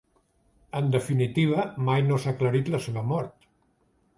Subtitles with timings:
[0.79, 3.37] En definitiva, mai no s'ha aclarit la seva mort.